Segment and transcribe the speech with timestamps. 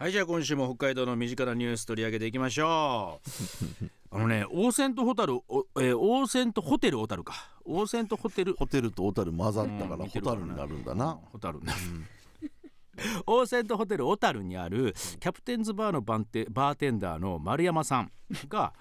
[0.00, 3.20] はいじゃあ今週も北海道の身近なニュース取り上げていきましょ
[3.82, 3.86] う。
[4.14, 7.34] あのねオーセントホタルお、えー、オーセントホテル小樽か。
[7.64, 8.54] オーセントホテル。
[8.54, 11.72] ホテルと小樽混ざったから、うんホタルになるんだな、ホタルね、
[13.26, 18.12] オーセントホテル小樽にあるキャプテンズバーのバンテバーテンダーの丸山さん
[18.48, 18.72] が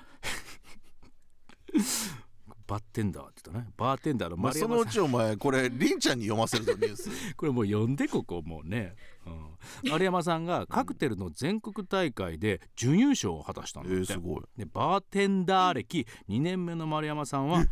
[2.68, 3.70] バーテンダーって言ったね。
[3.78, 4.78] バーテンダーのまあ、丸山さん。
[4.80, 7.10] そのうちお前これりんちゃんに読ませるぞニュース。
[7.36, 8.96] これもう読んでここもうね、
[9.26, 9.30] う
[9.88, 14.42] ん、丸山さんがカクテルの全国大会で準優勝を果たしたんだって、えーすごい。
[14.58, 17.66] でバーテンダー歴2年目の丸山さんは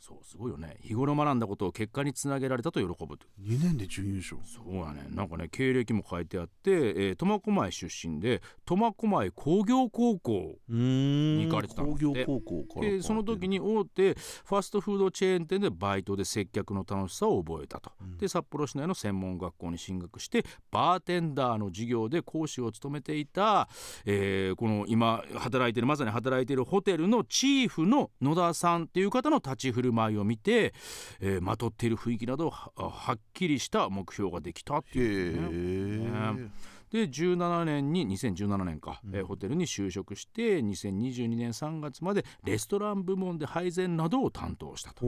[0.00, 0.76] そうすごいよね。
[0.80, 3.26] 日頃学んだことを結果につなげられたと喜ぶと。
[3.42, 4.36] 2年で準優勝。
[4.44, 5.06] そうやね。
[5.10, 12.04] なんかね経歴も書いてあって、えー苫小牧出身で苫小牧工業高校に行かれてたんだって。
[12.06, 12.90] 工業高校から。
[12.90, 23.68] でその時に大手ファストフードチェーン店でバイトで接客の楽しさを覚えたと、で札幌市内の専門学校に進学してバーテンダーの授業で講師を務めていた、
[24.04, 30.74] えーこの今働いてるまさに働いているホテルのチーフの野田さんっていう方の立ち振る舞いを見て、
[31.20, 36.50] えーまとっている雰囲気などははっきりした目標ができたってへいうね、
[36.90, 45.06] で17年に2017年か、えーホテルに就職して2022年3月までレストラン部門で配膳などを担当したと。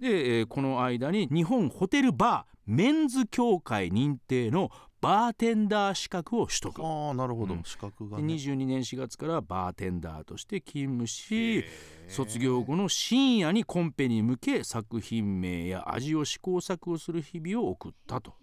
[0.00, 4.70] で、えーこの間に日本ホテルバーメンズ協会認定の
[5.02, 6.80] バーテンダー資格を取得。
[6.80, 7.62] ああなるほど、うん。
[7.64, 11.64] 資格がでね22年4月からバーテンダーとして勤務し
[12.06, 18.34] 卒業後の深夜にコンペに向け作品名や味を試行錯誤する日々を送ったと。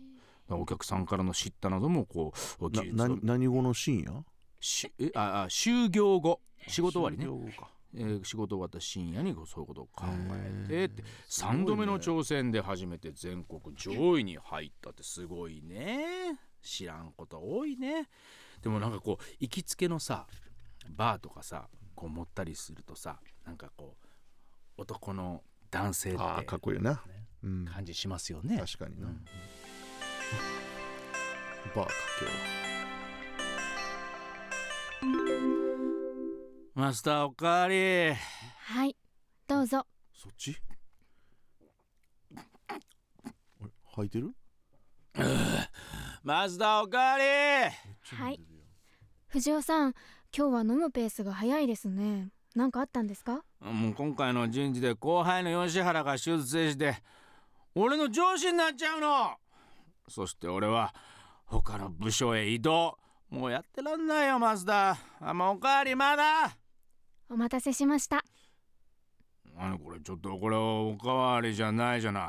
[0.49, 4.25] お客さんからの知ったなどもこうな何語の深夜？
[4.59, 6.41] しえああ終業後。
[6.67, 7.25] 仕事終わりね。
[7.95, 11.03] えー仕事終わった深夜にこうそういうことを考えてって。
[11.29, 18.07] 3度目の挑戦で初めて全国上位に入ったってすごいね知らんこと多いね。
[18.61, 20.27] でもなんかこう行きつけのさ
[20.89, 23.95] バーとかさこう持ったりするとさなんかこ
[24.77, 27.01] う男の男性ってああかっこいいな、
[27.43, 28.57] うん、感じしますよね。
[28.57, 29.07] 確かにな、
[31.75, 31.93] バーか
[36.73, 38.13] マスターおかわり。
[38.13, 38.95] はい。
[39.47, 39.85] どうぞ。
[40.13, 40.55] そっち？
[42.35, 42.35] あ
[43.65, 44.33] れ履いてる？
[46.29, 47.23] マスターおかわり。
[47.23, 48.39] はい。
[49.29, 49.95] 藤尾さん
[50.31, 52.29] 今日は飲むペースが早いですね。
[52.53, 53.41] 何かあったんですか？
[53.59, 56.97] もう今回の人事で後輩の吉原が出世して
[57.73, 59.37] 俺の上司になっちゃうの。
[60.07, 60.93] そして俺は
[61.45, 62.99] 他の部署へ移動。
[63.31, 66.55] もうやってらんないよマスターあもうおかわりまだ。
[67.27, 68.23] お待たせしました。
[69.57, 72.25] 何これちょっとこれおかわりじゃないじゃない。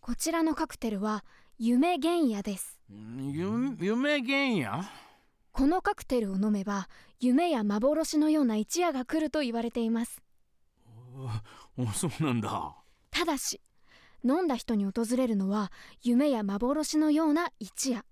[0.00, 1.24] こちらのカクテルは
[1.58, 4.84] 夢原野です夢原野？
[5.52, 6.88] このカクテルを飲めば
[7.18, 10.22] 夢や幻のような一夜が来ると言われています。
[11.76, 12.74] おそうなんだ。
[13.10, 13.60] ただし
[14.24, 18.04] 飲んだ人に訪れるのは夢や幻のような一夜。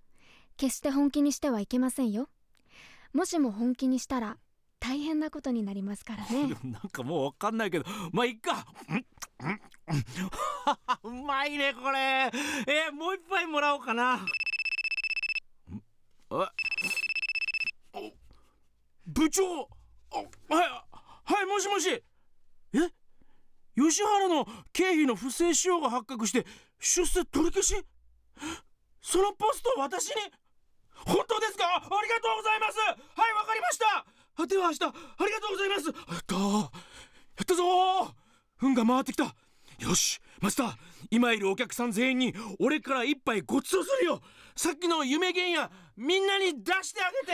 [0.57, 2.29] 決して本気にしてはいけませんよ。
[3.13, 4.39] もしも本気にしたら
[4.81, 6.57] 大変なことになりますからね。
[6.65, 8.67] なんかもうわかんないけどまあいっか。
[11.05, 11.99] うまいねこれ。
[11.99, 14.25] えーもう一杯もらおうかな
[19.07, 19.69] 部長。
[20.13, 20.27] あはい
[21.25, 21.91] はいもしもし。
[22.75, 22.91] え？
[23.77, 26.47] 吉原の経費の不正使用が発覚して
[26.79, 27.85] 出世取り消し？
[29.01, 30.15] そのポストを私に？
[31.07, 31.67] 本当ですか？
[31.67, 32.79] ありがとうございます。
[32.79, 34.47] はいわかりました。
[34.47, 34.93] では明日あ
[35.27, 35.87] りがとうございます。
[35.87, 35.95] やっ
[36.27, 36.61] たー。
[36.61, 36.69] や
[37.43, 38.13] ったぞー。
[38.63, 39.35] 運が回ってきた。
[39.79, 40.21] よし。
[40.45, 40.75] マスター
[41.11, 44.21] 今いるお客さん全員に俺から一杯ごちそうするよ。
[44.55, 47.33] さっきの夢源やみんなに出してあげて。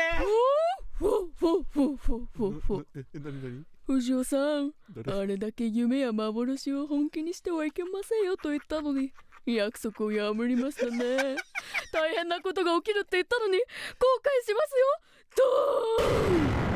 [0.96, 4.70] ふわふわふわふわふわふわえなになに藤尾さん
[5.08, 9.12] あれだけ夢や幻を本気にしてはいけませんよと言ったのに。
[9.44, 11.34] 約束を破りましたね。
[11.92, 13.64] 大変なことが起きるって言ったのに後
[14.22, 14.86] 悔しますよ。
[15.98, 16.69] ドーン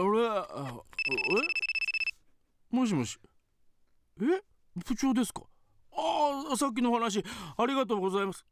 [0.00, 0.32] 俺え？
[2.70, 3.18] もしもし。
[4.20, 4.24] え？
[4.76, 5.42] 部長ですか？
[5.94, 7.22] ああさっきの話
[7.56, 8.46] ありがとうございます。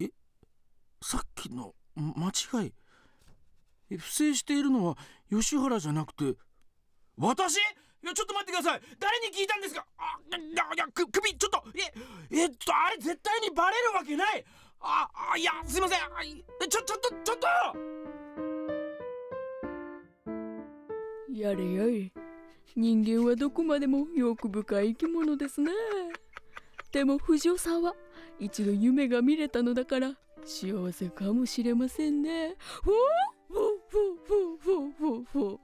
[0.00, 0.10] え？
[1.02, 2.28] さっきの間
[2.62, 2.72] 違い。
[3.90, 4.96] え不正しているのは
[5.30, 6.36] 吉原じゃなくて
[7.16, 7.56] 私？
[7.56, 7.60] い
[8.06, 8.82] やちょっと待ってください。
[8.98, 9.86] 誰に聞いたんですか？
[9.98, 14.44] あいやいやく首ちょっとええっとあれ絶対にバレるわけない。
[14.80, 16.00] ああいやすいません。
[16.68, 18.23] ちょちょっとちょっと！
[21.34, 22.12] やれやれ
[22.76, 25.72] 人間はどこまでも欲深い生き物ですね。
[26.92, 27.94] でも藤尾さんは
[28.38, 32.54] 一度夢が見れたのだから幸せかもしれませんね。
[32.82, 32.96] ふわ
[33.48, 34.04] ふわふわ
[34.60, 35.58] ふわふわふわ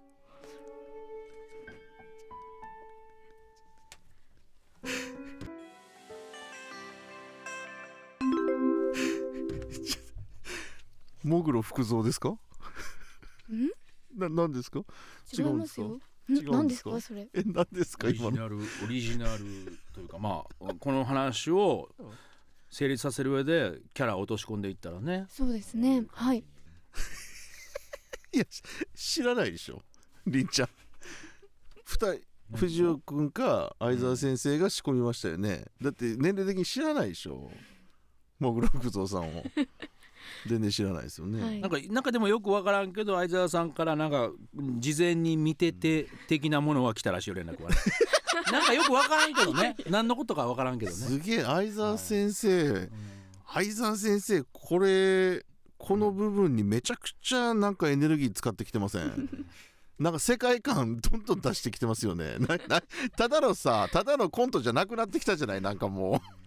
[11.22, 12.30] モグロ福蔵ですか？
[12.30, 12.38] ん？
[14.16, 14.80] な何ですか？
[15.36, 15.82] 違うんですか？
[16.28, 17.00] 違うん何ですすか？
[17.00, 17.28] それ。
[17.34, 18.06] え何ですか？
[18.08, 19.44] オリジナルオリジナル
[19.92, 21.88] というかまあこの話を
[22.70, 25.26] 成立させる上でキャラを落とし込んでいったらね。
[25.28, 26.04] そうですね。
[26.12, 26.38] はい。
[28.32, 28.62] いやし
[28.94, 29.82] 知らないでしょ？
[30.26, 30.68] りんちゃん。
[31.84, 32.20] 二人
[32.56, 35.64] 藤尾くんか相沢先生が仕込みましたよね。
[35.82, 37.50] だって年齢的に知らないでしょ？
[38.38, 39.44] モグロ福蔵さんを
[40.46, 41.60] 全然知らないですよね、はい。
[41.60, 44.30] なんかなんかでもよくわからんけど相沢さんからなんか
[44.78, 47.76] 事前に見てて的なものは来たらしいよ連絡はね。
[48.52, 49.76] なんかよくわからんけどね。
[49.88, 50.96] 何のことかわからんけどね。
[50.96, 52.88] すげえ相沢先生、
[53.52, 55.44] 相沢先生これ
[55.78, 59.28] この部分にめちゃくちゃなんかエネルギー使ってきてません？
[59.98, 62.36] なんか世界観どんどん出してきてますよね。
[62.38, 62.82] なな
[63.16, 65.60] ただのさただのコントじゃなくなってきたじゃない？
[65.60, 66.39] なんかもなんかちょっと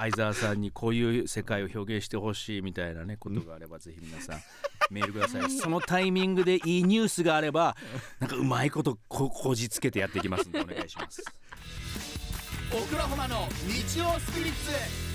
[0.00, 4.40] 相沢さんにこういう世界を表現してほしいみたいなねことがあればぜひ皆さん
[4.90, 5.50] メールください。
[5.50, 7.76] そのタイミングでいいニュースがあれば
[8.18, 11.22] なんかうまいことここじつけてやっていきますんでお願いします。
[12.72, 15.09] うオクラホマの日曜スピリッツ